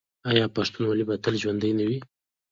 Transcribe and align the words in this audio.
آیا 0.29 0.45
پښتونولي 0.55 1.03
به 1.09 1.15
تل 1.23 1.33
ژوندي 1.41 1.71
نه 1.79 1.83
وي؟ 1.89 1.99